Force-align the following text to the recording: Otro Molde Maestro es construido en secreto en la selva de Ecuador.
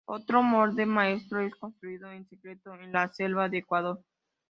Otro 0.07 0.41
Molde 0.41 0.87
Maestro 0.87 1.41
es 1.41 1.53
construido 1.53 2.11
en 2.11 2.25
secreto 2.27 2.73
en 2.73 2.91
la 2.91 3.07
selva 3.13 3.49
de 3.49 3.59
Ecuador. 3.59 4.03